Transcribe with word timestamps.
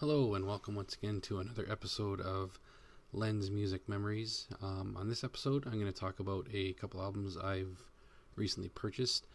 Hello, 0.00 0.34
and 0.34 0.46
welcome 0.46 0.76
once 0.76 0.94
again 0.94 1.20
to 1.22 1.40
another 1.40 1.66
episode 1.68 2.20
of 2.20 2.60
Lens 3.12 3.50
Music 3.50 3.88
Memories. 3.88 4.46
Um, 4.62 4.96
on 4.96 5.08
this 5.08 5.24
episode, 5.24 5.66
I'm 5.66 5.72
going 5.72 5.92
to 5.92 6.00
talk 6.00 6.20
about 6.20 6.46
a 6.54 6.74
couple 6.74 7.02
albums 7.02 7.36
I've 7.36 7.82
recently 8.36 8.68
purchased. 8.68 9.26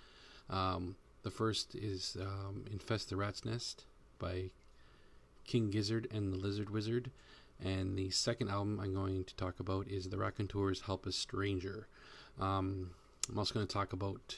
Um, 0.50 0.96
the 1.24 1.32
first 1.32 1.76
is 1.76 2.16
um, 2.18 2.64
Infest 2.72 3.10
the 3.10 3.18
Rat's 3.18 3.44
Nest 3.44 3.84
by 4.20 4.52
King 5.44 5.70
Gizzard 5.70 6.08
and 6.14 6.32
the 6.32 6.38
Lizard 6.38 6.70
Wizard. 6.70 7.12
And 7.62 7.98
the 7.98 8.10
second 8.12 8.48
album 8.48 8.80
I'm 8.82 8.94
going 8.94 9.26
to 9.26 9.36
talk 9.36 9.60
about 9.60 9.90
is 9.90 10.08
The 10.08 10.18
Raconteurs 10.18 10.80
Help 10.80 11.06
a 11.06 11.12
Stranger. 11.12 11.88
Um, 12.40 12.92
I'm 13.30 13.38
also 13.38 13.54
going 13.54 13.68
to 13.68 13.74
talk 13.74 13.92
about 13.92 14.38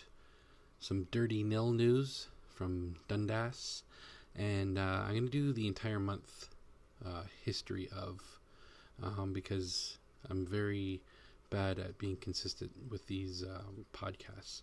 some 0.80 1.08
Dirty 1.12 1.44
Nil 1.44 1.72
news 1.72 2.30
from 2.50 2.96
Dundas 3.08 3.84
and 4.38 4.78
uh, 4.78 5.04
I'm 5.06 5.14
to 5.26 5.32
do 5.32 5.54
the 5.54 5.68
entire 5.68 6.00
month 6.00 6.50
uh, 7.06 7.24
history 7.44 7.90
of 7.96 8.40
um, 9.02 9.34
because 9.34 9.98
I'm 10.30 10.46
very 10.46 11.02
bad 11.50 11.80
at 11.80 11.98
being 11.98 12.18
consistent 12.18 12.72
with 12.90 13.08
these 13.08 13.44
um, 13.44 13.86
podcasts. 13.94 14.62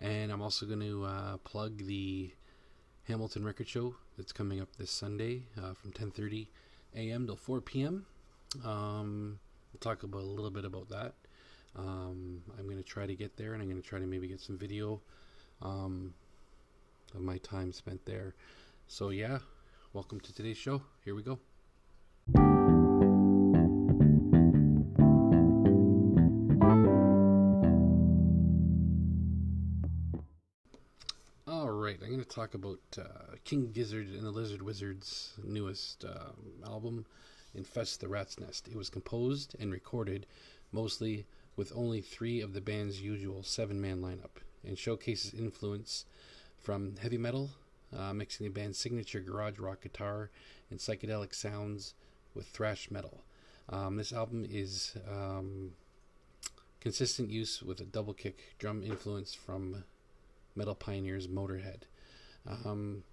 And 0.00 0.32
I'm 0.32 0.42
also 0.42 0.66
to 0.80 1.04
uh, 1.04 1.36
plug 1.38 1.86
the 1.86 2.32
Hamilton 3.04 3.44
Record 3.44 3.68
Show 3.68 3.94
that's 4.16 4.32
coming 4.32 4.60
up 4.60 4.76
this 4.76 4.90
Sunday 4.90 5.44
uh, 5.58 5.74
from 5.74 5.92
10:30 5.92 6.48
a.m. 6.96 7.26
till 7.26 7.36
4 7.36 7.60
p.m. 7.60 8.06
Um, 8.64 9.38
we'll 9.72 9.80
talk 9.80 10.02
about 10.02 10.22
a 10.22 10.24
little 10.24 10.50
bit 10.50 10.64
about 10.64 10.88
that. 10.88 11.14
Um, 11.76 12.42
I'm 12.58 12.64
going 12.64 12.76
to 12.76 12.82
try 12.82 13.06
to 13.06 13.14
get 13.14 13.36
there, 13.36 13.54
and 13.54 13.62
I'm 13.62 13.68
going 13.68 13.80
to 13.80 13.88
try 13.88 13.98
to 13.98 14.06
maybe 14.06 14.28
get 14.28 14.40
some 14.40 14.58
video 14.58 15.00
um, 15.62 16.14
of 17.14 17.20
my 17.20 17.38
time 17.38 17.72
spent 17.72 18.04
there. 18.04 18.34
So, 18.94 19.08
yeah, 19.08 19.38
welcome 19.94 20.20
to 20.20 20.34
today's 20.34 20.58
show. 20.58 20.82
Here 21.02 21.14
we 21.14 21.22
go. 21.22 21.38
All 31.48 31.70
right, 31.70 31.98
I'm 32.02 32.10
going 32.10 32.18
to 32.18 32.24
talk 32.28 32.52
about 32.52 32.80
uh, 32.98 33.36
King 33.44 33.72
Gizzard 33.72 34.08
and 34.08 34.24
the 34.24 34.30
Lizard 34.30 34.60
Wizard's 34.60 35.38
newest 35.42 36.04
um, 36.04 36.52
album, 36.66 37.06
Infest 37.54 38.02
the 38.02 38.08
Rat's 38.08 38.38
Nest. 38.38 38.68
It 38.68 38.76
was 38.76 38.90
composed 38.90 39.56
and 39.58 39.72
recorded 39.72 40.26
mostly 40.70 41.24
with 41.56 41.72
only 41.74 42.02
three 42.02 42.42
of 42.42 42.52
the 42.52 42.60
band's 42.60 43.00
usual 43.00 43.42
seven 43.42 43.80
man 43.80 44.02
lineup 44.02 44.42
and 44.62 44.76
showcases 44.76 45.32
influence 45.32 46.04
from 46.58 46.96
heavy 47.00 47.16
metal, 47.16 47.52
uh, 47.96 48.12
mixing 48.12 48.44
the 48.44 48.52
band's 48.52 48.78
signature 48.78 49.20
garage 49.20 49.58
rock 49.58 49.82
guitar 49.82 50.30
and 50.70 50.78
psychedelic 50.78 51.34
sounds 51.34 51.94
with 52.34 52.46
thrash 52.46 52.90
metal. 52.90 53.22
Um, 53.68 53.96
this 53.96 54.12
album 54.12 54.46
is 54.48 54.96
um, 55.10 55.72
consistent 56.80 57.30
use 57.30 57.62
with 57.62 57.80
a 57.80 57.84
double 57.84 58.14
kick 58.14 58.56
drum 58.58 58.82
influence 58.82 59.34
from 59.34 59.84
metal 60.56 60.74
pioneers 60.74 61.28
Motorhead. 61.28 61.82
Um, 62.46 63.04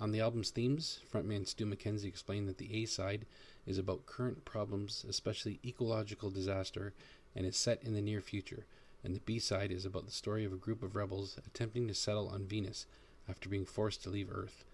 on 0.00 0.12
the 0.12 0.20
album's 0.20 0.50
themes, 0.50 1.00
frontman 1.12 1.46
Stu 1.46 1.66
Mackenzie 1.66 2.08
explained 2.08 2.48
that 2.48 2.58
the 2.58 2.82
A 2.82 2.86
side 2.86 3.26
is 3.66 3.78
about 3.78 4.06
current 4.06 4.44
problems, 4.44 5.04
especially 5.08 5.60
ecological 5.64 6.30
disaster, 6.30 6.94
and 7.34 7.44
is 7.44 7.56
set 7.56 7.82
in 7.82 7.94
the 7.94 8.00
near 8.00 8.20
future. 8.20 8.64
And 9.04 9.14
the 9.14 9.20
B 9.20 9.38
side 9.38 9.70
is 9.70 9.84
about 9.84 10.06
the 10.06 10.12
story 10.12 10.44
of 10.44 10.52
a 10.52 10.56
group 10.56 10.82
of 10.82 10.96
rebels 10.96 11.36
attempting 11.46 11.86
to 11.88 11.94
settle 11.94 12.28
on 12.28 12.46
Venus 12.46 12.86
after 13.28 13.48
being 13.48 13.66
forced 13.66 14.02
to 14.02 14.10
leave 14.10 14.30
Earth. 14.32 14.64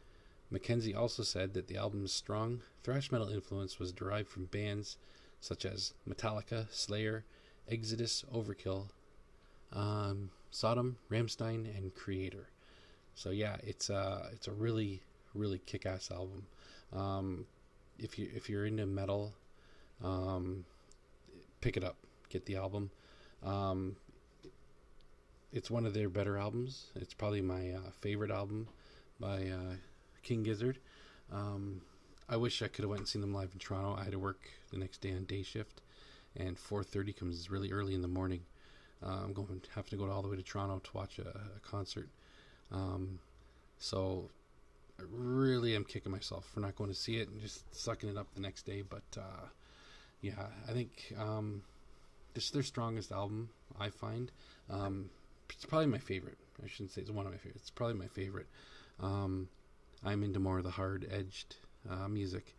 Mackenzie 0.51 0.95
also 0.95 1.23
said 1.23 1.55
that 1.55 1.67
the 1.67 1.77
album's 1.77 2.13
strong 2.13 2.61
thrash 2.83 3.11
metal 3.11 3.29
influence 3.29 3.79
was 3.79 3.93
derived 3.93 4.29
from 4.29 4.45
bands 4.47 4.97
such 5.41 5.65
as 5.65 5.95
Metallica, 6.09 6.67
Slayer, 6.71 7.25
Exodus, 7.69 8.25
Overkill, 8.33 8.89
um, 9.73 10.31
Sodom, 10.51 10.97
Rammstein, 11.11 11.77
and 11.77 11.95
Kreator. 11.95 12.47
So 13.15 13.31
yeah, 13.31 13.57
it's 13.63 13.91
a 13.91 14.29
it's 14.33 14.49
a 14.49 14.53
really 14.53 15.03
really 15.35 15.59
kick-ass 15.59 16.11
album. 16.11 16.47
Um, 16.93 17.47
if 17.99 18.19
you 18.19 18.29
if 18.35 18.49
you're 18.49 18.67
into 18.67 18.87
metal, 18.87 19.35
um, 20.03 20.65
pick 21.61 21.77
it 21.77 21.85
up, 21.85 21.97
get 22.29 22.47
the 22.47 22.57
album. 22.57 22.91
Um, 23.43 23.97
it's 25.55 25.71
one 25.71 25.87
of 25.87 25.95
their 25.95 26.09
better 26.09 26.37
albums. 26.37 26.87
It's 26.97 27.15
probably 27.15 27.41
my 27.41 27.71
uh, 27.71 27.91
favorite 28.01 28.33
album 28.33 28.67
by 29.21 29.47
uh, 29.47 29.77
King 30.25 30.43
Gizzard. 30.43 30.79
Um, 31.33 31.81
I 32.29 32.37
wish 32.37 32.61
I 32.61 32.67
could 32.67 32.83
have 32.83 32.91
went 32.91 33.01
and 33.01 33.09
seen 33.09 33.21
them 33.21 33.33
live 33.33 33.51
in 33.53 33.61
Toronto. 33.61 33.95
I 33.97 34.03
had 34.03 34.13
to 34.13 34.19
work 34.19 34.41
the 34.73 34.79
next 34.79 35.01
day 35.01 35.13
on 35.13 35.25
day 35.25 35.45
shift, 35.45 35.81
and 36.37 36.57
4:30 36.57 37.17
comes 37.17 37.51
really 37.51 37.71
early 37.71 37.95
in 37.95 38.03
the 38.03 38.09
morning. 38.09 38.41
Uh, 39.01 39.21
I'm 39.23 39.33
going 39.33 39.61
to 39.61 39.71
have 39.77 39.89
to 39.91 39.97
go 39.97 40.11
all 40.11 40.23
the 40.23 40.29
way 40.29 40.37
to 40.37 40.43
Toronto 40.43 40.81
to 40.83 40.91
watch 40.93 41.21
a, 41.21 41.29
a 41.29 41.61
concert. 41.63 42.09
Um, 42.73 43.21
so 43.79 44.31
I 44.99 45.05
really 45.09 45.77
am 45.77 45.85
kicking 45.85 46.11
myself 46.11 46.47
for 46.53 46.61
not 46.61 46.75
going 46.75 46.91
to 46.91 46.97
see 46.97 47.19
it 47.19 47.29
and 47.29 47.41
just 47.41 47.73
sucking 47.73 48.09
it 48.09 48.17
up 48.17 48.27
the 48.35 48.41
next 48.41 48.67
day. 48.67 48.83
But 48.83 49.05
uh, 49.17 49.47
yeah, 50.21 50.47
I 50.69 50.73
think 50.73 51.15
um, 51.17 51.63
this 52.33 52.47
is 52.47 52.51
their 52.51 52.65
strongest 52.65 53.13
album. 53.13 53.51
I 53.79 53.91
find. 53.91 54.33
Um, 54.69 55.11
it's 55.51 55.65
probably 55.65 55.87
my 55.87 55.99
favorite. 55.99 56.39
I 56.63 56.69
shouldn't 56.69 56.93
say 56.93 57.03
it's 57.03 57.11
one 57.11 57.27
of 57.27 57.33
my 57.33 57.39
favorites. 57.39 57.63
It's 57.63 57.71
probably 57.71 57.97
my 57.97 58.09
favorite. 58.09 58.47
Um, 59.01 59.49
I'm 60.05 60.23
into 60.23 60.39
more 60.39 60.59
of 60.59 60.65
the 60.65 60.71
hard 60.71 61.07
edged 61.11 61.57
uh, 61.91 62.09
music, 62.09 62.55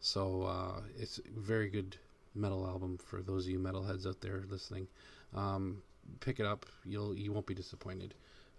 so 0.00 0.42
uh, 0.42 0.80
it's 0.98 1.18
a 1.18 1.40
very 1.40 1.68
good 1.68 1.96
metal 2.34 2.66
album 2.66 2.98
for 2.98 3.22
those 3.22 3.46
of 3.46 3.50
you 3.50 3.58
metalheads 3.58 4.06
out 4.06 4.20
there 4.20 4.44
listening. 4.48 4.86
Um, 5.34 5.82
pick 6.20 6.40
it 6.40 6.46
up; 6.46 6.66
you'll 6.84 7.14
you 7.14 7.32
won't 7.32 7.46
be 7.46 7.54
disappointed. 7.54 8.14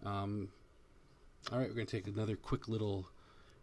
Um, 0.05 0.49
all 1.51 1.59
right, 1.59 1.67
we're 1.67 1.75
going 1.75 1.87
to 1.87 1.97
take 1.97 2.07
another 2.07 2.35
quick 2.35 2.67
little 2.67 3.07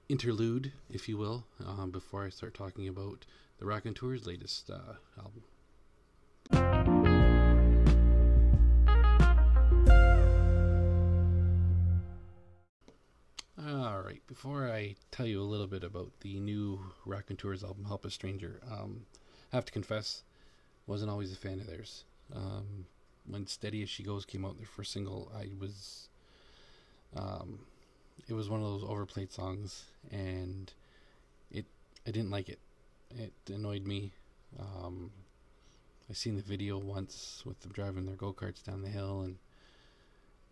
interlude, 0.08 0.72
if 0.90 1.08
you 1.08 1.16
will, 1.16 1.44
um, 1.66 1.90
before 1.90 2.24
I 2.24 2.30
start 2.30 2.54
talking 2.54 2.88
about 2.88 3.26
the 3.58 3.66
Raconteurs' 3.66 4.26
latest 4.26 4.70
uh, 4.70 4.94
album. 5.18 6.85
All 13.68 14.00
right, 14.00 14.22
before 14.28 14.70
I 14.70 14.94
tell 15.10 15.26
you 15.26 15.40
a 15.40 15.42
little 15.42 15.66
bit 15.66 15.82
about 15.82 16.12
the 16.20 16.38
new 16.38 16.78
Raconteurs 17.04 17.64
album, 17.64 17.84
Help 17.86 18.04
a 18.04 18.10
Stranger, 18.10 18.60
um, 18.70 19.06
I 19.52 19.56
have 19.56 19.64
to 19.64 19.72
confess, 19.72 20.22
wasn't 20.86 21.10
always 21.10 21.32
a 21.32 21.36
fan 21.36 21.58
of 21.58 21.66
theirs. 21.66 22.04
Um, 22.32 22.86
when 23.26 23.48
Steady 23.48 23.82
as 23.82 23.88
She 23.88 24.04
Goes 24.04 24.24
came 24.24 24.44
out, 24.44 24.56
their 24.56 24.68
first 24.68 24.92
single, 24.92 25.32
I 25.36 25.48
was, 25.58 26.08
um, 27.16 27.58
it 28.28 28.34
was 28.34 28.48
one 28.48 28.62
of 28.62 28.66
those 28.66 28.88
overplayed 28.88 29.32
songs, 29.32 29.86
and 30.12 30.72
it, 31.50 31.64
I 32.06 32.12
didn't 32.12 32.30
like 32.30 32.48
it. 32.48 32.60
It 33.18 33.32
annoyed 33.52 33.84
me. 33.84 34.12
Um, 34.60 35.10
I 36.08 36.12
seen 36.12 36.36
the 36.36 36.42
video 36.42 36.78
once 36.78 37.42
with 37.44 37.58
them 37.62 37.72
driving 37.72 38.06
their 38.06 38.14
go 38.14 38.32
karts 38.32 38.62
down 38.62 38.82
the 38.82 38.90
hill, 38.90 39.22
and 39.22 39.38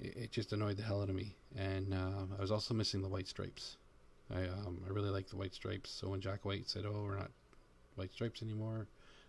it, 0.04 0.16
it, 0.16 0.31
just 0.31 0.53
annoyed 0.53 0.76
the 0.76 0.82
hell 0.82 1.03
out 1.03 1.09
of 1.09 1.15
me. 1.15 1.34
And 1.56 1.94
uh, 1.94 2.26
I 2.38 2.41
was 2.41 2.50
also 2.50 2.75
missing 2.75 3.03
the 3.03 3.09
white 3.09 3.28
stripes. 3.28 3.76
I 4.34 4.42
um, 4.44 4.82
I 4.87 4.91
really 4.92 5.10
like 5.10 5.28
the 5.28 5.37
white 5.37 5.54
stripes. 5.54 5.91
So 5.91 6.09
when 6.09 6.20
Jack 6.20 6.44
White 6.44 6.69
said, 6.69 6.84
"Oh, 6.87 7.03
we're 7.04 7.19
not 7.19 7.31
white 7.97 8.12
stripes 8.12 8.42
anymore," 8.42 8.87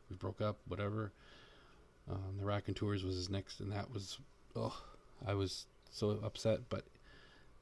we 0.10 0.16
broke 0.16 0.42
up, 0.42 0.58
whatever. 0.68 1.12
Um, 2.10 2.38
the 2.40 2.46
Raconteurs 2.46 3.04
was 3.04 3.16
his 3.16 3.30
next, 3.30 3.60
and 3.60 3.72
that 3.72 3.92
was 3.92 4.20
oh, 4.56 4.82
I 5.26 5.34
was 5.34 5.66
so 5.92 6.20
upset. 6.24 6.70
But 6.70 6.86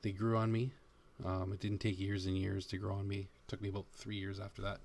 they 0.01 0.12
grew 0.12 0.38
on 0.38 0.51
me. 0.51 0.72
Um, 1.25 1.53
it 1.53 1.59
didn't 1.59 1.80
take 1.80 2.00
years 2.00 2.25
and 2.25 2.38
years 2.38 2.66
to 2.68 2.78
grow 2.78 2.95
on 2.95 3.07
me. 3.07 3.19
It 3.19 3.47
took 3.47 3.62
me 3.62 3.69
about 3.69 3.85
three 3.94 4.18
years 4.18 4.40
after 4.40 4.62
that 4.63 4.80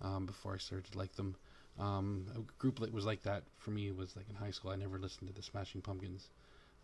um, 0.00 0.26
before 0.26 0.54
I 0.54 0.58
started 0.58 0.90
to 0.92 0.98
like 0.98 1.14
them. 1.14 1.36
Um, 1.78 2.26
a 2.36 2.40
group 2.58 2.78
that 2.80 2.92
was 2.92 3.04
like 3.04 3.22
that 3.22 3.42
for 3.58 3.70
me 3.70 3.90
was 3.90 4.16
like 4.16 4.28
in 4.28 4.36
high 4.36 4.52
school. 4.52 4.70
I 4.70 4.76
never 4.76 4.98
listened 4.98 5.28
to 5.28 5.34
the 5.34 5.42
Smashing 5.42 5.82
Pumpkins, 5.82 6.28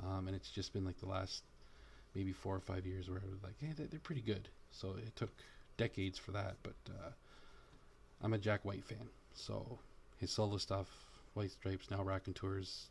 um, 0.06 0.26
and 0.26 0.36
it's 0.36 0.50
just 0.50 0.72
been 0.72 0.84
like 0.84 0.98
the 0.98 1.06
last 1.06 1.42
maybe 2.14 2.32
four 2.32 2.54
or 2.54 2.60
five 2.60 2.86
years 2.86 3.08
where 3.08 3.18
I 3.18 3.30
was 3.30 3.42
like, 3.42 3.54
hey, 3.60 3.72
they're, 3.76 4.00
pretty 4.00 4.22
good. 4.22 4.48
So 4.72 4.94
it 4.98 5.14
took 5.16 5.30
decades 5.76 6.18
for 6.18 6.32
that, 6.32 6.56
but 6.62 6.74
uh, 6.88 7.10
I'm 8.22 8.32
a 8.32 8.38
Jack 8.38 8.64
White 8.64 8.84
fan. 8.84 9.08
So 9.34 9.78
his 10.18 10.30
solo 10.30 10.56
stuff, 10.56 10.88
White 11.34 11.52
Stripes, 11.52 11.90
now 11.90 12.02
Raconteurs. 12.02 12.88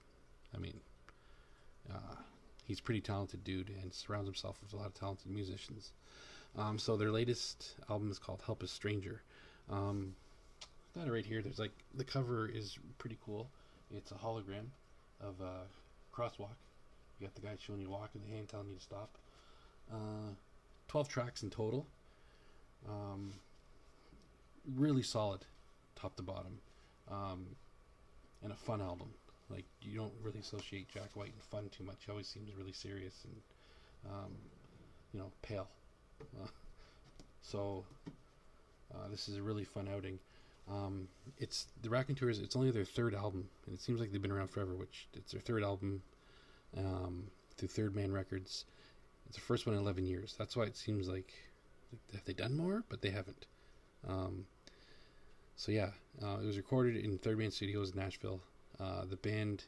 I 0.56 0.58
mean, 0.58 0.80
uh, 1.92 2.16
he's 2.66 2.80
a 2.80 2.84
pretty 2.84 3.02
talented 3.02 3.44
dude 3.44 3.72
and 3.82 3.94
surrounds 3.94 4.28
himself 4.28 4.58
with 4.62 4.74
a 4.74 4.78
lot 4.78 4.88
of 4.88 4.94
talented 4.94 5.32
musicians. 5.32 5.92
Um, 6.58 6.80
so 6.80 6.98
their 6.98 7.12
latest 7.12 7.76
album 7.90 8.10
is 8.10 8.20
called 8.20 8.42
Help 8.46 8.64
a 8.64 8.68
Stranger. 8.68 9.22
Um, 9.70 10.16
got 10.96 11.08
it 11.08 11.12
right 11.12 11.26
here. 11.26 11.42
There's 11.42 11.60
like 11.60 11.72
the 11.94 12.04
cover 12.04 12.48
is 12.48 12.78
pretty 12.98 13.18
cool. 13.24 13.50
It's 13.92 14.12
a 14.12 14.16
hologram 14.16 14.68
of 15.22 15.36
a 15.42 15.66
crosswalk. 16.16 16.56
You 17.20 17.28
got 17.28 17.36
the 17.36 17.42
guy 17.42 17.56
showing 17.60 17.82
you 17.82 17.90
walk 17.90 18.12
and 18.14 18.24
the 18.24 18.30
hand 18.36 18.48
telling 18.48 18.70
you 18.70 18.76
to 18.76 18.82
stop. 18.82 19.18
Uh, 19.92 20.34
Twelve 20.88 21.08
tracks 21.08 21.44
in 21.44 21.52
total. 21.52 21.86
Um, 22.88 23.34
really 24.76 25.04
solid, 25.04 25.46
top 25.96 26.16
to 26.16 26.24
bottom, 26.24 26.60
um, 27.12 27.46
and 28.42 28.52
a 28.52 28.56
fun 28.56 28.82
album. 28.82 29.10
Like 29.52 29.66
you 29.84 29.96
don't 29.96 30.14
really 30.24 30.40
associate 30.40 30.88
Jack 30.90 31.16
White 31.16 31.32
and 31.34 31.44
fun 31.44 31.70
too 31.70 31.84
much. 31.84 31.98
He 32.06 32.12
always 32.12 32.28
seems 32.28 32.50
really 32.58 32.72
serious 32.72 33.24
and 33.26 34.12
um, 34.12 34.32
you 35.14 35.20
know 35.20 35.32
pale. 35.44 35.68
Uh, 36.42 36.48
so 37.44 37.86
uh, 38.94 39.08
this 39.12 39.30
is 39.30 39.38
a 39.38 39.44
really 39.44 39.64
fun 39.64 39.88
outing. 39.96 40.18
Um, 40.72 41.08
it's 41.38 41.68
the 41.82 41.90
Raconteurs. 41.90 42.40
It's 42.40 42.56
only 42.56 42.72
their 42.72 42.86
third 42.86 43.14
album, 43.14 43.50
and 43.66 43.76
it 43.76 43.82
seems 43.82 44.00
like 44.00 44.12
they've 44.12 44.22
been 44.22 44.32
around 44.32 44.50
forever. 44.50 44.76
Which 44.76 45.08
it's 45.14 45.32
their 45.34 45.42
third 45.42 45.64
album 45.64 46.02
um, 46.78 47.26
through 47.58 47.70
Third 47.70 47.96
Man 47.96 48.12
Records. 48.12 48.66
It's 49.28 49.36
the 49.36 49.42
first 49.44 49.66
one 49.66 49.76
in 49.76 49.82
11 49.82 50.06
years. 50.06 50.36
That's 50.38 50.56
why 50.56 50.64
it 50.64 50.78
seems 50.78 51.08
like 51.08 51.34
have 52.14 52.26
they 52.26 52.34
done 52.34 52.56
more, 52.56 52.84
but 52.90 53.02
they 53.02 53.10
haven't. 53.10 53.46
Um, 54.08 54.46
so 55.56 55.72
yeah, 55.72 55.90
uh, 56.24 56.38
it 56.42 56.46
was 56.46 56.58
recorded 56.58 56.96
in 56.96 57.18
Third 57.18 57.38
Man 57.38 57.52
Studios 57.52 57.92
in 57.92 58.00
Nashville. 58.00 58.42
Uh, 58.80 59.06
the 59.06 59.18
band 59.18 59.66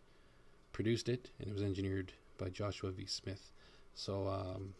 produced 0.71 1.09
it, 1.09 1.30
and 1.39 1.50
it 1.50 1.53
was 1.53 1.63
engineered 1.63 2.13
by 2.38 2.50
Joshua 2.50 2.92
V. 2.92 3.06
Smith. 3.06 3.51
So 3.94 4.27
um, 4.27 4.74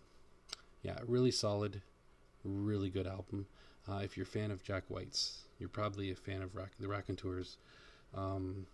yeah, 0.84 1.00
really 1.06 1.32
solid, 1.32 1.82
really 2.44 2.90
good 2.90 3.08
album. 3.08 3.46
Uh, 3.90 3.98
if 4.04 4.16
you're 4.16 4.26
a 4.26 4.28
fan 4.28 4.52
of 4.52 4.64
Jack 4.64 4.84
White's, 4.88 5.44
you're 5.60 5.70
probably 5.70 6.12
a 6.12 6.16
fan 6.16 6.42
of 6.42 6.56
Rack- 6.56 6.78
the 6.80 6.88
Raconteurs. 6.88 7.58
Um, 8.16 8.68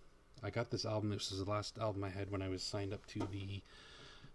I 0.44 0.50
got 0.50 0.70
this 0.70 0.86
album. 0.86 1.10
This 1.10 1.32
was 1.32 1.44
the 1.44 1.50
last 1.50 1.78
album 1.78 2.04
I 2.04 2.10
had 2.10 2.32
when 2.32 2.42
I 2.42 2.50
was 2.50 2.62
signed 2.62 2.94
up 2.94 3.06
to 3.08 3.20
the 3.20 3.62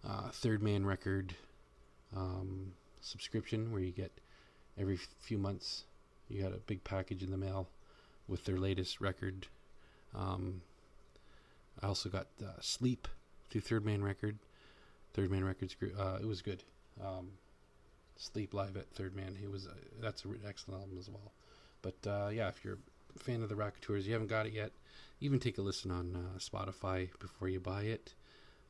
uh, 0.06 0.28
Third 0.30 0.62
Man 0.62 0.84
Record 0.84 1.34
um, 2.16 2.72
subscription, 3.00 3.72
where 3.72 3.80
you 3.80 3.92
get 3.92 4.12
every 4.78 4.96
few 4.96 5.38
months 5.38 5.84
you 6.28 6.42
got 6.42 6.52
a 6.52 6.58
big 6.58 6.82
package 6.82 7.22
in 7.22 7.30
the 7.30 7.36
mail 7.36 7.68
with 8.26 8.44
their 8.44 8.56
latest 8.56 9.00
record. 9.00 9.46
Um, 10.14 10.62
I 11.82 11.86
also 11.86 12.08
got 12.08 12.26
uh, 12.42 12.60
Sleep 12.60 13.06
through 13.50 13.60
Third 13.60 13.84
Man 13.84 14.02
Record. 14.02 14.38
Third 15.14 15.30
Man 15.30 15.44
Records, 15.44 15.76
uh, 15.98 16.18
it 16.20 16.26
was 16.26 16.40
good. 16.42 16.62
Um, 17.02 17.32
Sleep 18.16 18.54
live 18.54 18.76
at 18.76 18.88
Third 18.90 19.14
Man, 19.14 19.36
it 19.42 19.50
was 19.50 19.68
that's 20.00 20.24
an 20.24 20.38
excellent 20.46 20.80
album 20.80 20.96
as 20.98 21.08
well. 21.08 21.32
But 21.82 22.08
uh, 22.08 22.28
yeah, 22.28 22.48
if 22.48 22.64
you're 22.64 22.78
fan 23.18 23.42
of 23.42 23.48
the 23.48 23.56
Raconteurs, 23.56 24.06
you 24.06 24.12
haven't 24.12 24.28
got 24.28 24.46
it 24.46 24.52
yet, 24.52 24.72
even 25.20 25.38
take 25.38 25.58
a 25.58 25.62
listen 25.62 25.90
on 25.90 26.16
uh, 26.16 26.38
Spotify 26.38 27.08
before 27.18 27.48
you 27.48 27.60
buy 27.60 27.82
it. 27.82 28.14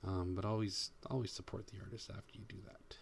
Um, 0.06 0.34
but 0.34 0.44
always, 0.44 0.90
always 1.08 1.30
support 1.30 1.68
the 1.68 1.78
artist 1.84 2.10
after 2.10 2.32
you 2.34 2.44
do 2.48 2.56
that. 2.66 2.96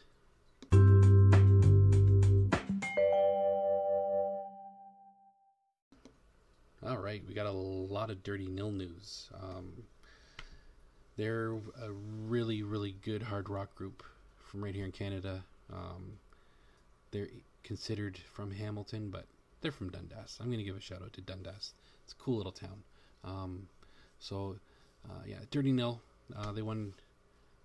All 6.86 6.98
right, 6.98 7.22
we 7.26 7.34
got 7.34 7.46
a 7.46 7.50
lot 7.50 8.10
of 8.10 8.22
dirty 8.22 8.48
nil 8.48 8.70
news. 8.70 9.28
Um, 9.42 9.84
they're 11.16 11.52
a 11.82 11.90
really, 12.26 12.62
really 12.62 12.96
good 13.02 13.22
hard 13.22 13.50
rock 13.50 13.74
group 13.74 14.02
from 14.38 14.64
right 14.64 14.74
here 14.74 14.86
in 14.86 14.92
Canada. 14.92 15.44
Um, 15.72 16.12
they're 17.10 17.28
considered 17.62 18.18
from 18.32 18.50
Hamilton, 18.50 19.10
but 19.10 19.26
they're 19.60 19.72
from 19.72 19.90
Dundas. 19.90 20.38
I'm 20.40 20.46
going 20.46 20.58
to 20.58 20.64
give 20.64 20.76
a 20.76 20.80
shout 20.80 21.02
out 21.02 21.12
to 21.14 21.20
Dundas. 21.20 21.74
It's 22.04 22.12
a 22.12 22.16
cool 22.16 22.36
little 22.36 22.52
town. 22.52 22.82
Um, 23.24 23.68
so, 24.18 24.56
uh, 25.08 25.22
yeah, 25.26 25.36
Dirty 25.50 25.72
Nil. 25.72 26.00
Uh, 26.36 26.52
they 26.52 26.62
won 26.62 26.94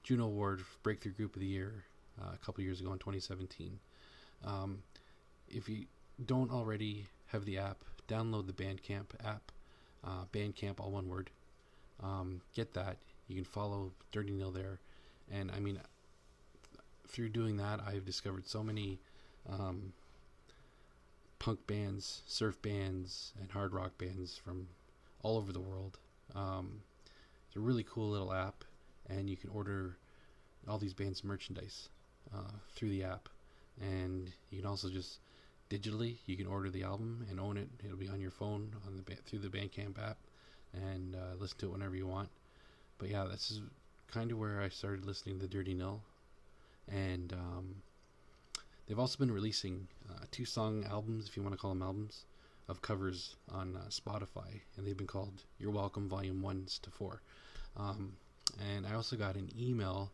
Juno 0.03 0.25
Award 0.25 0.62
Breakthrough 0.83 1.13
Group 1.13 1.36
of 1.36 1.42
the 1.42 1.47
Year 1.47 1.86
uh, 2.21 2.31
a 2.33 2.45
couple 2.45 2.63
years 2.63 2.81
ago 2.81 2.92
in 2.94 3.00
2017. 3.00 3.80
Um, 4.45 4.83
if 5.50 5.69
you 5.69 5.86
don't 6.25 6.51
already 6.51 7.07
have 7.27 7.45
the 7.45 7.57
app, 7.57 7.77
download 8.07 8.47
the 8.47 8.53
Bandcamp 8.53 9.07
app. 9.24 9.51
Uh, 10.03 10.25
Bandcamp, 10.31 10.80
all 10.80 10.92
one 10.92 11.09
word. 11.09 11.30
Um, 12.03 12.42
get 12.53 12.74
that. 12.74 12.97
You 13.27 13.36
can 13.36 13.45
follow 13.45 13.92
Dirty 14.12 14.31
Nil 14.31 14.51
there. 14.51 14.80
And 15.31 15.51
I 15.51 15.59
mean, 15.59 15.80
through 17.07 17.30
doing 17.30 17.57
that, 17.57 17.80
I've 17.86 18.06
discovered 18.06 18.47
so 18.47 18.63
many 18.63 19.00
um, 19.50 19.94
punk 21.40 21.66
bands, 21.68 22.22
surf 22.28 22.62
bands, 22.62 23.34
and 23.40 23.52
hard 23.52 23.74
rock 23.74 23.98
bands 23.98 24.38
from 24.38 24.68
all 25.22 25.38
over 25.38 25.52
the 25.52 25.60
world. 25.60 26.00
Um, 26.34 26.82
it's 27.48 27.56
a 27.56 27.60
really 27.60 27.84
cool 27.84 28.10
little 28.10 28.34
app, 28.34 28.64
and 29.10 29.30
you 29.30 29.38
can 29.38 29.50
order 29.50 29.98
all 30.68 30.78
these 30.78 30.94
bands' 30.94 31.24
merchandise 31.24 31.90
uh, 32.34 32.52
through 32.74 32.90
the 32.90 33.04
app. 33.04 33.30
And 33.82 34.32
you 34.50 34.60
can 34.60 34.68
also 34.70 34.90
just 34.90 35.20
digitally, 35.70 36.18
you 36.26 36.38
can 36.38 36.48
order 36.48 36.70
the 36.70 36.84
album 36.84 37.26
and 37.30 37.40
own 37.40 37.58
it. 37.58 37.70
It'll 37.84 37.98
be 37.98 38.08
on 38.08 38.22
your 38.22 38.31
phone 38.31 38.74
on 38.86 38.96
the 38.96 39.16
through 39.26 39.40
the 39.40 39.50
Bandcamp 39.50 40.02
app, 40.02 40.18
and 40.74 41.16
uh, 41.16 41.36
listen 41.40 41.58
to 41.60 41.68
it 41.68 41.72
whenever 41.74 41.96
you 41.96 42.08
want. 42.08 42.30
But 42.98 43.10
yeah, 43.10 43.26
this 43.30 43.52
is 43.52 43.62
kind 44.12 44.31
of 44.31 44.38
where 44.38 44.62
I 44.62 44.70
started 44.70 45.06
listening 45.06 45.40
to 45.40 45.48
Dirty 45.48 45.74
Nil, 45.74 46.02
and 46.88 47.34
um, 47.34 47.76
they've 48.88 49.00
also 49.00 49.18
been 49.18 49.32
releasing 49.32 49.88
uh, 50.10 50.26
two 50.32 50.46
song 50.46 50.86
albums, 50.90 51.28
if 51.28 51.36
you 51.36 51.44
want 51.44 51.54
to 51.54 51.60
call 51.60 51.72
them 51.72 51.82
albums, 51.82 52.26
of 52.68 52.82
covers 52.82 53.36
on 53.52 53.76
uh, 53.76 53.90
Spotify, 53.90 54.62
and 54.76 54.86
they've 54.86 54.98
been 54.98 55.08
called 55.08 55.44
"You're 55.60 55.72
Welcome" 55.72 56.10
Volume 56.10 56.42
Ones 56.42 56.80
to 56.84 56.90
Four. 56.90 57.22
Um, 57.78 58.14
and 58.74 58.88
I 58.88 58.94
also 58.94 59.16
got 59.16 59.36
an 59.36 59.50
email 59.60 60.12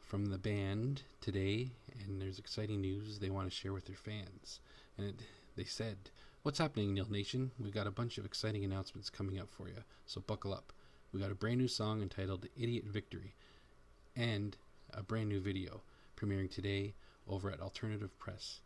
from 0.00 0.26
the 0.26 0.38
band 0.38 1.02
today, 1.20 1.70
and 2.04 2.20
there's 2.20 2.38
exciting 2.38 2.80
news 2.80 3.18
they 3.18 3.30
want 3.30 3.48
to 3.48 3.54
share 3.54 3.72
with 3.72 3.84
their 3.84 3.96
fans. 3.96 4.60
And 4.96 5.08
it, 5.08 5.14
they 5.56 5.64
said, 5.64 5.96
What's 6.42 6.58
happening, 6.58 6.94
Nil 6.94 7.10
Nation? 7.10 7.50
We've 7.60 7.74
got 7.74 7.86
a 7.86 7.90
bunch 7.90 8.16
of 8.16 8.24
exciting 8.24 8.64
announcements 8.64 9.10
coming 9.10 9.38
up 9.38 9.50
for 9.50 9.68
you, 9.68 9.76
so 10.06 10.20
buckle 10.20 10.54
up. 10.54 10.72
We 11.12 11.20
got 11.20 11.30
a 11.30 11.34
brand 11.34 11.58
new 11.58 11.68
song 11.68 12.00
entitled 12.00 12.46
Idiot 12.56 12.84
Victory 12.84 13.34
and 14.16 14.56
a 14.94 15.02
brand 15.02 15.28
new 15.28 15.40
video 15.40 15.82
premiering 16.16 16.50
today 16.50 16.94
over 17.28 17.50
at 17.50 17.60
Alternative 17.60 18.16
Press. 18.18 18.60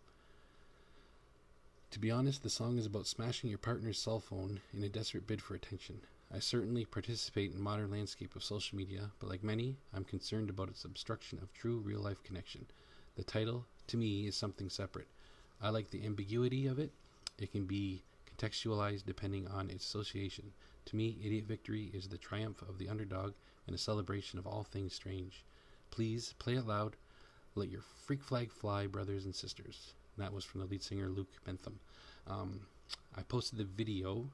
To 1.91 1.99
be 1.99 2.11
honest, 2.11 2.43
the 2.43 2.51
song 2.51 2.79
is 2.79 2.87
about 2.87 3.07
smashing 3.07 3.51
your 3.51 3.59
partner's 3.59 3.99
cell 3.99 4.19
phone 4.19 4.61
in 4.73 4.83
a 4.83 4.89
desperate 4.89 5.27
bid 5.27 5.43
for 5.43 5.55
attention. 5.55 6.01
I 6.35 6.39
certainly 6.39 6.87
participate 6.87 7.53
in 7.53 7.61
modern 7.61 7.91
landscape 7.91 8.35
of 8.35 8.43
social 8.43 8.79
media, 8.79 9.11
but 9.21 9.29
like 9.29 9.45
many, 9.45 9.77
I'm 9.93 10.05
concerned 10.05 10.49
about 10.49 10.71
its 10.71 10.87
obstruction 10.87 11.39
of 11.43 11.53
true 11.53 11.79
real 11.79 12.01
life 12.01 12.23
connection. 12.23 12.65
The 13.17 13.25
title, 13.25 13.67
to 13.89 13.99
me, 13.99 14.27
is 14.27 14.35
something 14.35 14.71
separate. 14.71 15.09
I 15.61 15.69
like 15.69 15.91
the 15.91 16.07
ambiguity 16.07 16.67
of 16.67 16.79
it. 16.79 16.93
It 17.39 17.53
can 17.53 17.67
be 17.67 18.03
contextualized 18.27 19.05
depending 19.05 19.47
on 19.47 19.69
its 19.69 19.85
association. 19.85 20.53
To 20.87 20.97
me, 20.97 21.19
Idiot 21.23 21.45
Victory 21.45 21.91
is 21.93 22.09
the 22.09 22.17
triumph 22.17 22.63
of 22.63 22.79
the 22.79 22.89
underdog 22.89 23.35
and 23.67 23.75
a 23.75 23.79
celebration 23.79 24.39
of 24.39 24.47
all 24.47 24.63
things 24.63 24.95
strange. 24.95 25.45
Please 25.91 26.35
play 26.39 26.55
it 26.55 26.67
loud. 26.67 26.97
Let 27.55 27.71
your 27.71 27.83
freak 28.07 28.23
flag 28.23 28.51
fly, 28.51 28.87
brothers 28.87 29.25
and 29.25 29.35
sisters. 29.35 29.95
And 30.17 30.25
that 30.25 30.33
was 30.33 30.45
from 30.45 30.61
the 30.61 30.67
lead 30.67 30.83
singer 30.83 31.09
Luke 31.09 31.29
Bentham. 31.45 31.79
Um, 32.27 32.61
I 33.17 33.23
posted 33.23 33.59
the 33.59 33.65
video 33.65 34.27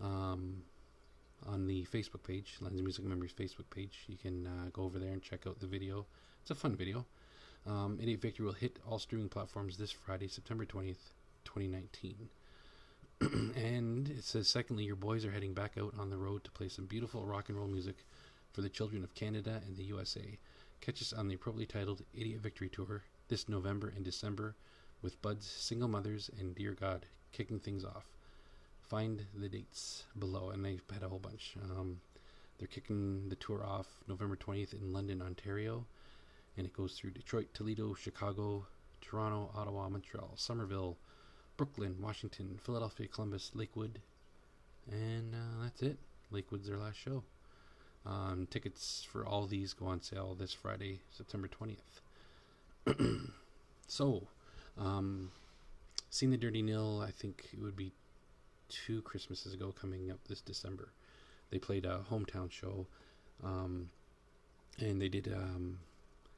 um, 0.00 0.62
on 1.46 1.66
the 1.66 1.86
Facebook 1.86 2.22
page, 2.26 2.56
Lens 2.60 2.82
Music 2.82 3.04
Memories 3.04 3.32
Facebook 3.32 3.70
page. 3.74 4.04
You 4.08 4.16
can 4.16 4.46
uh, 4.46 4.70
go 4.72 4.82
over 4.82 4.98
there 4.98 5.12
and 5.12 5.22
check 5.22 5.46
out 5.46 5.60
the 5.60 5.66
video. 5.66 6.06
It's 6.42 6.50
a 6.50 6.54
fun 6.54 6.76
video. 6.76 7.06
Um, 7.66 7.98
Idiot 8.00 8.20
Victory 8.20 8.46
will 8.46 8.52
hit 8.52 8.78
all 8.88 8.98
streaming 8.98 9.28
platforms 9.28 9.76
this 9.76 9.90
Friday, 9.90 10.28
September 10.28 10.64
20th, 10.64 11.12
2019. 11.44 12.28
and 13.20 14.08
it 14.08 14.24
says, 14.24 14.48
secondly, 14.48 14.84
your 14.84 14.96
boys 14.96 15.24
are 15.26 15.30
heading 15.30 15.52
back 15.52 15.76
out 15.78 15.92
on 15.98 16.08
the 16.08 16.16
road 16.16 16.42
to 16.44 16.50
play 16.50 16.68
some 16.68 16.86
beautiful 16.86 17.26
rock 17.26 17.48
and 17.48 17.58
roll 17.58 17.66
music 17.66 17.96
for 18.52 18.62
the 18.62 18.68
children 18.68 19.04
of 19.04 19.14
Canada 19.14 19.60
and 19.66 19.76
the 19.76 19.84
USA. 19.84 20.38
Catch 20.80 21.02
us 21.02 21.12
on 21.12 21.28
the 21.28 21.34
appropriately 21.34 21.66
titled 21.66 22.02
Idiot 22.14 22.40
Victory 22.40 22.68
Tour 22.68 23.02
this 23.28 23.48
November 23.48 23.92
and 23.94 24.04
December 24.04 24.56
with 25.02 25.20
Bud's 25.22 25.46
Single 25.46 25.88
Mothers 25.88 26.30
and 26.38 26.54
Dear 26.54 26.72
God 26.72 27.06
kicking 27.32 27.60
things 27.60 27.84
off 27.84 28.06
find 28.90 29.24
the 29.38 29.48
dates 29.48 30.04
below, 30.18 30.50
and 30.50 30.64
they've 30.64 30.82
had 30.92 31.04
a 31.04 31.08
whole 31.08 31.20
bunch. 31.20 31.54
Um, 31.62 32.00
they're 32.58 32.66
kicking 32.66 33.28
the 33.28 33.36
tour 33.36 33.64
off 33.64 33.86
November 34.08 34.36
20th 34.36 34.74
in 34.74 34.92
London, 34.92 35.22
Ontario, 35.22 35.86
and 36.56 36.66
it 36.66 36.72
goes 36.72 36.94
through 36.94 37.12
Detroit, 37.12 37.54
Toledo, 37.54 37.94
Chicago, 37.94 38.66
Toronto, 39.00 39.50
Ottawa, 39.54 39.88
Montreal, 39.88 40.32
Somerville, 40.34 40.98
Brooklyn, 41.56 41.94
Washington, 42.00 42.58
Philadelphia, 42.62 43.06
Columbus, 43.06 43.52
Lakewood, 43.54 44.00
and 44.90 45.34
uh, 45.34 45.62
that's 45.62 45.82
it. 45.82 45.98
Lakewood's 46.32 46.66
their 46.66 46.78
last 46.78 46.96
show. 46.96 47.22
Um, 48.06 48.48
tickets 48.50 49.06
for 49.10 49.26
all 49.26 49.46
these 49.46 49.74
go 49.74 49.86
on 49.86 50.00
sale 50.00 50.34
this 50.38 50.54
Friday, 50.54 51.00
September 51.10 51.48
20th. 51.48 52.00
so, 53.86 54.26
um, 54.78 55.30
seeing 56.08 56.30
the 56.30 56.38
Dirty 56.38 56.62
Nil, 56.62 57.04
I 57.06 57.10
think 57.10 57.48
it 57.52 57.60
would 57.60 57.76
be 57.76 57.92
two 58.70 59.02
Christmases 59.02 59.52
ago, 59.52 59.74
coming 59.78 60.10
up 60.10 60.18
this 60.28 60.40
December. 60.40 60.88
They 61.50 61.58
played 61.58 61.84
a 61.84 62.00
hometown 62.10 62.50
show, 62.50 62.86
um, 63.44 63.90
and 64.78 65.00
they 65.00 65.08
did. 65.08 65.32
Um, 65.34 65.78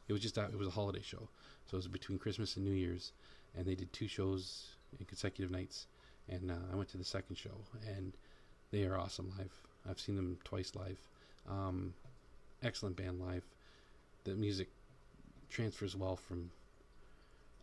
it 0.09 0.13
was 0.13 0.23
just 0.23 0.39
a, 0.39 0.45
it 0.45 0.59
was 0.59 0.69
a 0.69 0.73
holiday 0.73 1.03
show, 1.03 1.29
so 1.67 1.75
it 1.75 1.77
was 1.77 1.89
between 1.89 2.19
Christmas 2.19 2.57
and 2.57 2.65
New 2.65 2.73
Year's, 2.73 3.13
and 3.57 3.67
they 3.67 3.75
did 3.75 3.93
two 3.93 4.09
shows 4.09 4.75
in 4.99 5.05
consecutive 5.07 5.51
nights, 5.51 5.87
and 6.29 6.51
uh, 6.51 6.55
I 6.73 6.77
went 6.77 6.89
to 6.91 6.99
the 6.99 7.05
second 7.05 7.37
show, 7.37 7.61
and 7.97 8.15
they 8.71 8.85
are 8.85 8.99
awesome 8.99 9.33
live. 9.39 9.53
I've 9.89 10.01
seen 10.01 10.17
them 10.17 10.39
twice 10.45 10.73
live. 10.75 10.99
Um, 11.49 11.95
excellent 12.63 12.97
band 12.97 13.21
live. 13.21 13.45
The 14.25 14.35
music 14.35 14.69
transfers 15.51 15.97
well 15.97 16.17
from 16.17 16.51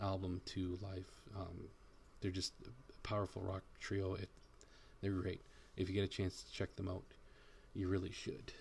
album 0.01 0.41
to 0.45 0.77
live. 0.81 1.05
Um, 1.35 1.67
they're 2.21 2.31
just 2.31 2.53
a 2.65 3.07
powerful 3.07 3.41
rock 3.41 3.63
trio. 3.79 4.15
It, 4.15 4.29
they're 5.01 5.11
great. 5.11 5.41
If 5.77 5.87
you 5.87 5.95
get 5.95 6.03
a 6.03 6.07
chance 6.07 6.43
to 6.43 6.51
check 6.51 6.75
them 6.75 6.89
out, 6.89 7.03
you 7.73 7.87
really 7.87 8.11
should. 8.11 8.51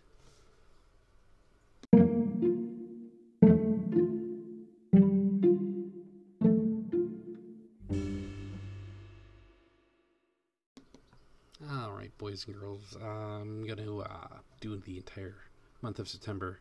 Boys 12.28 12.44
and 12.46 12.60
girls. 12.60 12.94
I'm 13.02 13.66
going 13.66 13.78
to 13.78 14.02
uh, 14.02 14.36
do 14.60 14.76
the 14.76 14.98
entire 14.98 15.36
month 15.80 15.98
of 15.98 16.06
September 16.06 16.60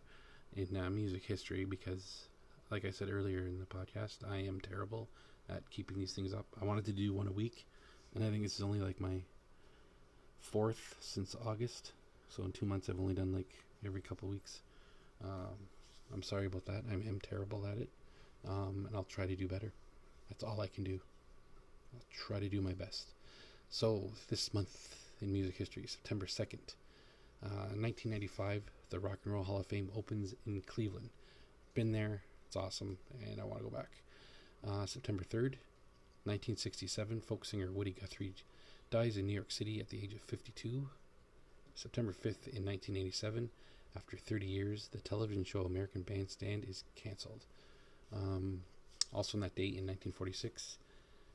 in 0.56 0.78
uh, 0.78 0.90
music 0.90 1.26
history 1.26 1.66
because, 1.66 2.30
like 2.72 2.86
I 2.86 2.90
said 2.90 3.10
earlier 3.12 3.40
in 3.40 3.60
the 3.60 3.66
podcast, 3.66 4.20
I 4.26 4.38
am 4.38 4.62
terrible 4.62 5.10
at 5.50 5.70
keeping 5.70 5.98
these 5.98 6.14
things 6.14 6.34
up. 6.34 6.46
I 6.62 6.64
wanted 6.64 6.86
to 6.86 6.94
do 6.94 7.14
one 7.14 7.28
a 7.28 7.34
week, 7.34 7.66
and 8.16 8.24
I 8.24 8.30
think 8.30 8.44
this 8.44 8.56
is 8.56 8.62
only 8.62 8.80
like 8.80 9.02
my 9.02 9.20
fourth 10.40 10.96
since 11.02 11.36
August. 11.46 11.92
So 12.30 12.44
in 12.44 12.54
two 12.54 12.66
months, 12.66 12.88
I've 12.88 13.02
only 13.02 13.14
done 13.14 13.34
like 13.34 13.52
every 13.86 14.02
couple 14.02 14.30
weeks. 14.30 14.62
Um, 15.22 15.58
I'm 16.14 16.24
sorry 16.24 16.46
about 16.46 16.66
that. 16.68 16.86
I 16.90 16.94
am 16.94 17.20
terrible 17.22 17.68
at 17.68 17.78
it, 17.78 17.90
um, 18.48 18.86
and 18.88 18.96
I'll 18.96 19.04
try 19.04 19.26
to 19.26 19.36
do 19.36 19.50
better. 19.50 19.74
That's 20.30 20.46
all 20.46 20.62
I 20.62 20.68
can 20.68 20.86
do. 20.86 21.02
I'll 21.94 22.06
try 22.10 22.40
to 22.40 22.48
do 22.48 22.62
my 22.62 22.72
best. 22.72 23.08
So 23.70 24.12
this 24.30 24.54
month 24.54 25.07
in 25.22 25.32
music 25.32 25.56
history, 25.56 25.86
September 25.88 26.26
2nd, 26.26 26.76
uh, 27.44 27.74
1995, 27.76 28.64
the 28.90 29.00
Rock 29.00 29.20
and 29.24 29.34
Roll 29.34 29.44
Hall 29.44 29.60
of 29.60 29.66
Fame 29.66 29.90
opens 29.96 30.34
in 30.46 30.62
Cleveland. 30.62 31.10
Been 31.74 31.92
there, 31.92 32.24
it's 32.46 32.56
awesome, 32.56 32.98
and 33.24 33.40
I 33.40 33.44
want 33.44 33.60
to 33.60 33.70
go 33.70 33.76
back. 33.76 33.90
Uh, 34.68 34.86
September 34.86 35.24
3rd, 35.24 35.58
1967, 36.24 37.22
folk 37.22 37.46
singer 37.46 37.72
Woody 37.72 37.92
Guthrie 37.92 38.34
dies 38.90 39.18
in 39.18 39.28
New 39.28 39.34
York 39.34 39.52
City 39.52 39.80
at 39.80 39.90
the 39.90 40.02
age 40.02 40.14
of 40.14 40.22
52. 40.22 40.90
September 41.76 42.12
5th, 42.12 42.48
in 42.48 42.66
1987, 42.66 43.50
after 43.96 44.18
30 44.18 44.46
years, 44.46 44.90
the 44.92 45.00
television 45.00 45.44
show 45.44 45.62
American 45.62 46.02
Bandstand 46.02 46.66
is 46.68 46.84
canceled. 46.96 47.46
Um, 48.14 48.64
also 49.14 49.38
on 49.38 49.42
that 49.42 49.56
date 49.56 49.76
in 49.76 49.86
1946, 49.86 50.78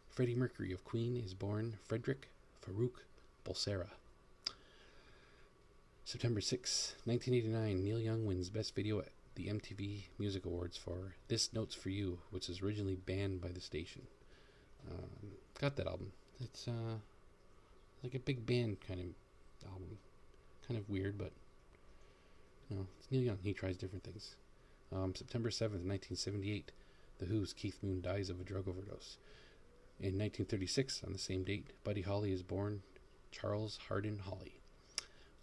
Freddie 0.08 0.34
Mercury 0.34 0.72
of 0.72 0.84
Queen 0.84 1.16
is 1.16 1.34
born 1.34 1.78
Frederick 1.86 2.28
Farouk 2.62 3.04
Bulsara. 3.44 3.88
September 6.04 6.40
6, 6.40 6.96
1989, 7.04 7.84
Neil 7.84 8.00
Young 8.00 8.26
wins 8.26 8.50
Best 8.50 8.74
Video 8.74 8.98
at 8.98 9.12
the 9.34 9.46
MTV 9.46 10.02
Music 10.18 10.44
Awards 10.44 10.76
for 10.76 11.14
This 11.28 11.52
Note's 11.52 11.74
For 11.74 11.88
You, 11.88 12.18
which 12.30 12.48
was 12.48 12.60
originally 12.60 12.96
banned 12.96 13.40
by 13.40 13.48
the 13.48 13.60
station. 13.60 14.02
Um, 14.90 15.32
got 15.60 15.76
that 15.76 15.86
album. 15.86 16.12
It's 16.40 16.66
uh, 16.68 16.98
like 18.02 18.14
a 18.14 18.18
big 18.18 18.44
band 18.44 18.78
kind 18.86 19.00
of 19.00 19.70
album. 19.70 19.98
Kind 20.66 20.78
of 20.78 20.88
weird, 20.90 21.16
but 21.16 21.32
you 22.68 22.76
know, 22.76 22.86
it's 22.98 23.10
Neil 23.10 23.22
Young. 23.22 23.38
He 23.42 23.52
tries 23.52 23.76
different 23.76 24.04
things. 24.04 24.36
Um, 24.92 25.14
September 25.14 25.48
7th, 25.48 25.86
1978, 25.86 26.72
The 27.18 27.26
Who's 27.26 27.52
Keith 27.52 27.78
Moon 27.82 28.02
dies 28.02 28.28
of 28.28 28.40
a 28.40 28.44
drug 28.44 28.68
overdose. 28.68 29.16
In 29.98 30.18
1936, 30.18 31.02
on 31.06 31.12
the 31.12 31.18
same 31.18 31.44
date, 31.44 31.70
Buddy 31.84 32.02
Holly 32.02 32.32
is 32.32 32.42
born 32.42 32.82
Charles 33.32 33.78
Hardin 33.88 34.20
Holly. 34.20 34.60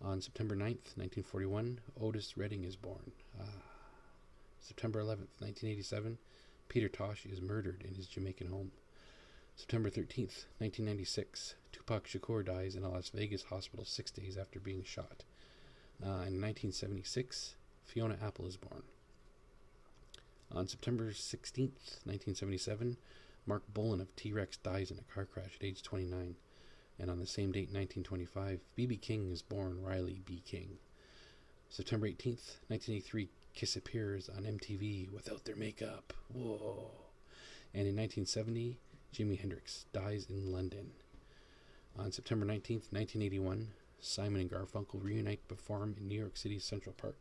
On 0.02 0.22
September 0.22 0.56
9th, 0.56 0.96
1941, 0.96 1.82
Otis 2.00 2.38
Redding 2.38 2.64
is 2.64 2.78
born. 2.78 3.12
Uh, 3.38 3.44
September 4.62 5.02
11th, 5.02 5.36
1987, 5.40 6.18
Peter 6.70 6.88
Tosh 6.88 7.26
is 7.26 7.42
murdered 7.42 7.84
in 7.86 7.96
his 7.96 8.08
Jamaican 8.08 8.48
home. 8.48 8.72
September 9.58 9.90
13th, 9.90 10.46
1996, 10.60 11.56
Tupac 11.74 12.08
Shakur 12.08 12.46
dies 12.46 12.76
in 12.76 12.84
a 12.84 12.90
Las 12.90 13.10
Vegas 13.10 13.44
hospital 13.44 13.84
six 13.84 14.10
days 14.10 14.38
after 14.38 14.60
being 14.60 14.84
shot. 14.84 15.26
Uh, 16.02 16.24
in 16.30 16.40
1976, 16.40 17.56
Fiona 17.84 18.18
Apple 18.24 18.46
is 18.46 18.56
born. 18.56 18.84
On 20.52 20.66
September 20.66 21.12
16th, 21.12 22.06
1977, 22.06 22.96
Marc 23.46 23.64
Bolan 23.74 24.00
of 24.00 24.16
T 24.16 24.32
Rex 24.32 24.58
dies 24.58 24.92
in 24.92 25.00
a 25.00 25.14
car 25.14 25.26
crash 25.26 25.58
at 25.60 25.66
age 25.66 25.84
29. 25.84 26.36
And 27.00 27.10
on 27.10 27.20
the 27.20 27.26
same 27.26 27.52
date, 27.52 27.70
1925, 27.72 28.60
B.B. 28.76 28.98
King 28.98 29.32
is 29.32 29.42
born 29.42 29.82
Riley 29.82 30.22
B. 30.26 30.42
King. 30.46 30.78
September 31.70 32.08
18th, 32.08 32.58
1983, 32.68 33.30
Kiss 33.54 33.76
appears 33.76 34.30
on 34.30 34.44
MTV 34.44 35.12
without 35.12 35.46
their 35.46 35.56
makeup. 35.56 36.14
Whoa. 36.34 36.92
And 37.74 37.88
in 37.88 37.96
1970, 37.96 38.78
Jimi 39.14 39.40
Hendrix 39.40 39.86
dies 39.94 40.28
in 40.30 40.52
London. 40.52 40.92
On 41.98 42.12
September 42.12 42.46
19th, 42.46 42.92
1981, 42.92 43.70
Simon 44.00 44.42
and 44.42 44.52
Garfunkel 44.52 45.04
reunite 45.04 45.42
to 45.48 45.56
perform 45.56 45.96
in 46.00 46.08
New 46.08 46.20
York 46.20 46.38
City's 46.38 46.64
Central 46.64 46.94
Park 46.94 47.18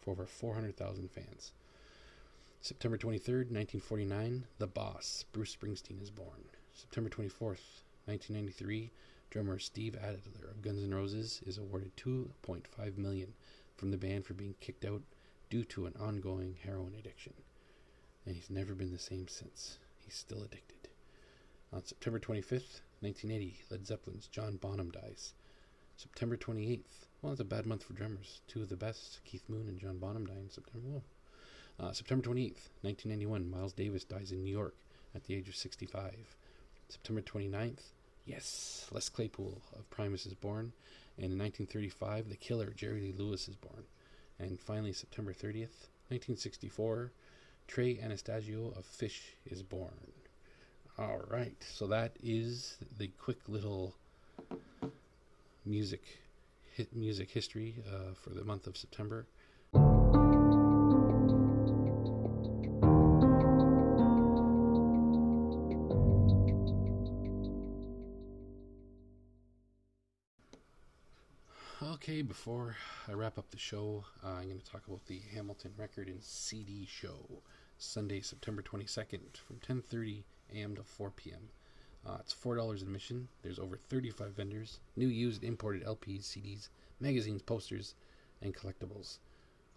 for 0.00 0.12
over 0.12 0.26
400,000 0.26 1.10
fans. 1.10 1.52
September 2.60 2.98
23rd, 2.98 3.50
1949, 3.50 4.44
The 4.58 4.66
Boss, 4.66 5.24
Bruce 5.32 5.56
Springsteen, 5.56 6.02
is 6.02 6.10
born. 6.10 6.44
September 6.74 7.08
24th, 7.10 7.82
1993, 8.06 8.90
drummer 9.30 9.60
Steve 9.60 9.96
Adler 9.96 10.50
of 10.50 10.60
Guns 10.60 10.82
N' 10.82 10.92
Roses 10.92 11.40
is 11.46 11.56
awarded 11.56 11.96
2.5 11.96 12.98
million 12.98 13.32
from 13.76 13.92
the 13.92 13.96
band 13.96 14.26
for 14.26 14.34
being 14.34 14.56
kicked 14.60 14.84
out 14.84 15.02
due 15.48 15.64
to 15.64 15.86
an 15.86 15.94
ongoing 15.98 16.56
heroin 16.64 16.94
addiction. 16.98 17.34
And 18.26 18.34
he's 18.34 18.50
never 18.50 18.74
been 18.74 18.92
the 18.92 18.98
same 18.98 19.28
since. 19.28 19.78
He's 19.98 20.16
still 20.16 20.42
addicted. 20.42 20.88
On 21.72 21.84
September 21.84 22.18
25th, 22.18 22.82
1980, 23.00 23.60
Led 23.70 23.86
Zeppelin's 23.86 24.26
John 24.26 24.56
Bonham 24.56 24.90
dies. 24.90 25.32
September 25.96 26.36
28th, 26.36 27.06
well, 27.22 27.32
it's 27.32 27.40
a 27.40 27.44
bad 27.44 27.66
month 27.66 27.84
for 27.84 27.92
drummers. 27.92 28.40
Two 28.48 28.62
of 28.62 28.68
the 28.68 28.76
best, 28.76 29.20
Keith 29.24 29.44
Moon 29.48 29.68
and 29.68 29.78
John 29.78 29.98
Bonham, 29.98 30.26
die 30.26 30.34
in 30.34 30.50
September. 30.50 31.02
Uh, 31.78 31.92
September 31.92 32.26
28th, 32.26 32.68
1991, 32.82 33.50
Miles 33.50 33.72
Davis 33.72 34.04
dies 34.04 34.32
in 34.32 34.42
New 34.42 34.50
York 34.50 34.74
at 35.14 35.24
the 35.24 35.34
age 35.34 35.48
of 35.48 35.56
65. 35.56 36.36
September 36.88 37.22
29th, 37.22 37.92
yes, 38.30 38.86
Les 38.92 39.08
Claypool 39.08 39.60
of 39.76 39.90
Primus 39.90 40.24
is 40.24 40.34
born. 40.34 40.72
And 41.16 41.32
in 41.32 41.38
1935, 41.38 42.28
the 42.28 42.36
killer 42.36 42.72
Jerry 42.76 43.00
Lee 43.00 43.14
Lewis 43.16 43.48
is 43.48 43.56
born. 43.56 43.84
And 44.38 44.58
finally, 44.58 44.92
September 44.92 45.32
30th, 45.32 45.90
1964, 46.08 47.12
Trey 47.66 47.98
Anastasio 47.98 48.72
of 48.76 48.84
Phish 48.86 49.34
is 49.46 49.62
born. 49.62 50.12
All 50.96 51.22
right, 51.28 51.56
so 51.72 51.86
that 51.88 52.12
is 52.22 52.76
the 52.98 53.08
quick 53.18 53.38
little 53.48 53.94
music 55.66 56.02
hit 56.74 56.94
music 56.94 57.30
history 57.30 57.74
uh, 57.92 58.14
for 58.14 58.30
the 58.30 58.44
month 58.44 58.66
of 58.66 58.76
September. 58.76 59.26
Before 72.22 72.76
I 73.08 73.12
wrap 73.12 73.38
up 73.38 73.50
the 73.50 73.58
show, 73.58 74.04
uh, 74.22 74.28
I'm 74.28 74.48
going 74.48 74.60
to 74.60 74.70
talk 74.70 74.86
about 74.86 75.06
the 75.06 75.20
Hamilton 75.34 75.72
Record 75.76 76.08
and 76.08 76.22
CD 76.22 76.86
show, 76.86 77.42
Sunday, 77.78 78.20
September 78.20 78.62
22nd, 78.62 79.38
from 79.38 79.56
10:30 79.56 80.22
a.m. 80.54 80.76
to 80.76 80.82
4 80.82 81.10
p.m. 81.12 81.48
Uh, 82.06 82.18
it's 82.20 82.32
four 82.32 82.56
dollars 82.56 82.82
admission. 82.82 83.28
There's 83.42 83.58
over 83.58 83.76
35 83.76 84.32
vendors, 84.32 84.80
new, 84.96 85.06
used, 85.06 85.44
imported 85.44 85.84
LPs, 85.84 86.24
CDs, 86.24 86.68
magazines, 87.00 87.40
posters, 87.40 87.94
and 88.42 88.54
collectibles. 88.54 89.18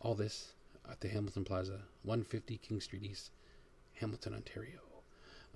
All 0.02 0.14
this 0.14 0.54
at 0.92 1.00
the 1.00 1.08
Hamilton 1.08 1.46
Plaza, 1.46 1.80
150 2.04 2.58
King 2.58 2.82
Street 2.82 3.04
East, 3.04 3.32
Hamilton, 3.94 4.34
Ontario. 4.34 4.80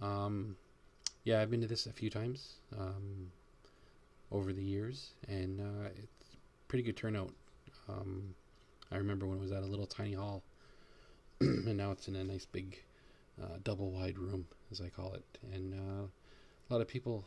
Um, 0.02 0.56
yeah, 1.26 1.42
I've 1.42 1.52
been 1.52 1.62
to 1.62 1.68
this 1.68 1.86
a 1.86 1.92
few 1.92 2.10
times 2.10 2.54
um, 2.80 3.32
over 4.32 4.54
the 4.54 4.64
years, 4.64 5.12
and 5.28 5.60
uh, 5.60 5.90
it's 5.96 6.27
pretty 6.68 6.84
good 6.84 6.98
turnout. 6.98 7.32
Um, 7.88 8.36
I 8.92 8.98
remember 8.98 9.26
when 9.26 9.38
it 9.38 9.42
was 9.42 9.52
at 9.52 9.64
a 9.64 9.68
little 9.68 9.86
tiny 9.86 10.14
hall, 10.14 10.44
and 11.40 11.78
now 11.78 11.92
it's 11.92 12.08
in 12.08 12.16
a 12.16 12.24
nice 12.24 12.46
big 12.46 12.80
uh, 13.42 13.58
double 13.64 13.92
wide 13.92 14.18
room, 14.18 14.48
as 14.72 14.82
I 14.82 14.90
call 14.90 15.14
it, 15.14 15.24
and 15.54 15.74
uh, 15.74 16.04
a 16.70 16.74
lot 16.74 16.82
of 16.82 16.88
people 16.88 17.26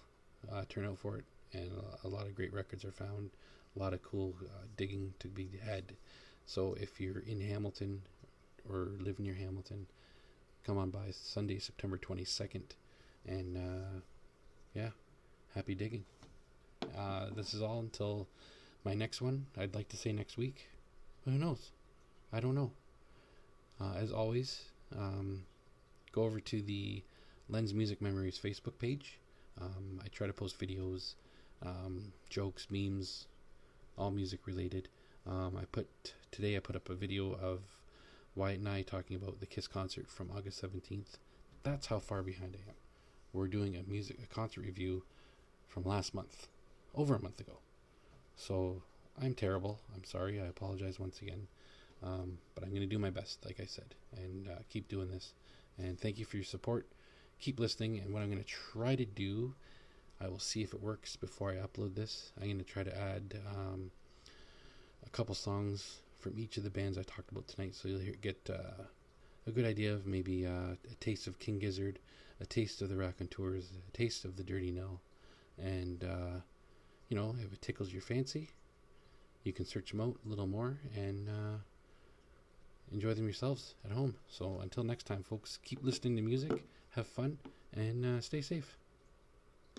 uh, 0.52 0.64
turn 0.68 0.86
out 0.86 0.98
for 0.98 1.16
it, 1.16 1.24
and 1.52 1.70
a, 2.04 2.08
lot 2.08 2.26
of 2.26 2.34
great 2.34 2.52
records 2.52 2.84
are 2.84 2.92
found. 2.92 3.30
A 3.76 3.78
lot 3.78 3.94
of 3.94 4.02
cool 4.02 4.34
uh, 4.42 4.64
digging 4.76 5.14
to 5.20 5.28
be 5.28 5.48
had. 5.64 5.92
So 6.46 6.76
if 6.80 7.00
you're 7.00 7.20
in 7.20 7.40
Hamilton 7.40 8.02
or 8.68 8.88
live 8.98 9.20
near 9.20 9.34
Hamilton, 9.34 9.86
come 10.66 10.76
on 10.76 10.90
by 10.90 11.12
Sunday, 11.12 11.58
September 11.60 11.96
22nd, 11.96 12.62
and 13.26 13.56
uh, 13.56 14.00
yeah, 14.74 14.90
happy 15.54 15.74
digging. 15.74 16.04
Uh, 16.98 17.26
this 17.34 17.54
is 17.54 17.62
all 17.62 17.78
until 17.78 18.26
my 18.84 18.94
next 18.94 19.20
one. 19.20 19.46
I'd 19.58 19.74
like 19.74 19.88
to 19.88 19.96
say 19.96 20.12
next 20.12 20.36
week. 20.36 20.68
But 21.24 21.32
who 21.32 21.38
knows? 21.38 21.70
I 22.32 22.40
don't 22.40 22.54
know. 22.54 22.72
Uh, 23.80 23.94
as 23.94 24.12
always, 24.12 24.62
um, 24.96 25.44
go 26.12 26.24
over 26.24 26.40
to 26.40 26.62
the 26.62 27.02
Lens 27.48 27.74
Music 27.74 28.00
Memories 28.00 28.38
Facebook 28.42 28.78
page. 28.78 29.18
Um, 29.60 30.00
I 30.04 30.08
try 30.08 30.26
to 30.26 30.32
post 30.32 30.58
videos, 30.58 31.14
um, 31.62 32.12
jokes, 32.28 32.68
memes, 32.70 33.26
all 33.98 34.10
music 34.10 34.46
related. 34.46 34.88
Um, 35.26 35.56
I 35.60 35.64
put 35.72 35.88
today. 36.30 36.56
I 36.56 36.60
put 36.60 36.76
up 36.76 36.88
a 36.88 36.94
video 36.94 37.34
of 37.34 37.60
Wyatt 38.34 38.60
and 38.60 38.68
I 38.68 38.82
talking 38.82 39.16
about 39.16 39.40
the 39.40 39.46
Kiss 39.46 39.66
concert 39.66 40.08
from 40.08 40.30
August 40.34 40.58
seventeenth. 40.58 41.18
That's 41.62 41.86
how 41.86 41.98
far 41.98 42.22
behind 42.22 42.56
I 42.56 42.70
am. 42.70 42.76
We're 43.32 43.48
doing 43.48 43.76
a 43.76 43.82
music 43.82 44.18
a 44.22 44.34
concert 44.34 44.62
review 44.62 45.04
from 45.68 45.84
last 45.84 46.14
month, 46.14 46.48
over 46.94 47.14
a 47.14 47.22
month 47.22 47.40
ago. 47.40 47.58
So 48.36 48.82
I'm 49.22 49.34
terrible. 49.34 49.80
I'm 49.94 50.04
sorry. 50.04 50.40
I 50.40 50.46
apologize 50.46 50.98
once 50.98 51.20
again. 51.20 51.46
Um, 52.02 52.38
but 52.54 52.64
I'm 52.64 52.70
going 52.70 52.80
to 52.80 52.86
do 52.86 52.98
my 52.98 53.10
best, 53.10 53.44
like 53.44 53.60
I 53.60 53.66
said, 53.66 53.94
and 54.16 54.48
uh, 54.48 54.60
keep 54.70 54.88
doing 54.88 55.10
this. 55.10 55.34
And 55.78 56.00
thank 56.00 56.18
you 56.18 56.24
for 56.24 56.36
your 56.36 56.44
support. 56.44 56.86
Keep 57.40 57.60
listening. 57.60 57.98
And 57.98 58.12
what 58.12 58.22
I'm 58.22 58.30
going 58.30 58.42
to 58.42 58.48
try 58.48 58.96
to 58.96 59.04
do, 59.04 59.54
I 60.20 60.28
will 60.28 60.38
see 60.38 60.62
if 60.62 60.72
it 60.72 60.82
works 60.82 61.16
before 61.16 61.50
I 61.50 61.56
upload 61.56 61.94
this. 61.94 62.32
I'm 62.38 62.46
going 62.46 62.58
to 62.58 62.64
try 62.64 62.82
to 62.82 62.98
add 62.98 63.40
um, 63.54 63.90
a 65.04 65.10
couple 65.10 65.34
songs 65.34 66.00
from 66.18 66.38
each 66.38 66.56
of 66.56 66.64
the 66.64 66.70
bands 66.70 66.98
I 66.98 67.02
talked 67.02 67.32
about 67.32 67.48
tonight, 67.48 67.74
so 67.74 67.88
you'll 67.88 68.00
hear, 68.00 68.14
get 68.20 68.48
uh, 68.50 68.84
a 69.46 69.50
good 69.50 69.64
idea 69.64 69.92
of 69.92 70.06
maybe 70.06 70.46
uh, 70.46 70.74
a 70.90 70.94
taste 71.00 71.26
of 71.26 71.38
King 71.38 71.58
Gizzard, 71.58 71.98
a 72.40 72.46
taste 72.46 72.82
of 72.82 72.88
the 72.88 72.96
Raconteurs, 72.96 73.70
a 73.88 73.96
taste 73.96 74.24
of 74.24 74.36
the 74.36 74.44
Dirty 74.44 74.70
Nil, 74.70 75.00
and 75.58 76.04
uh, 76.04 76.40
you 77.10 77.16
know 77.16 77.36
if 77.44 77.52
it 77.52 77.60
tickles 77.60 77.92
your 77.92 78.00
fancy, 78.02 78.50
you 79.44 79.52
can 79.52 79.66
search 79.66 79.90
them 79.90 80.00
out 80.00 80.16
a 80.24 80.28
little 80.28 80.46
more 80.46 80.78
and 80.96 81.28
uh, 81.28 81.58
enjoy 82.92 83.12
them 83.14 83.24
yourselves 83.24 83.74
at 83.84 83.92
home. 83.92 84.16
So 84.28 84.60
until 84.62 84.84
next 84.84 85.04
time, 85.04 85.22
folks, 85.22 85.58
keep 85.62 85.84
listening 85.84 86.16
to 86.16 86.22
music, 86.22 86.64
have 86.90 87.06
fun, 87.06 87.38
and 87.74 88.06
uh, 88.06 88.20
stay 88.22 88.40
safe. 88.40 88.79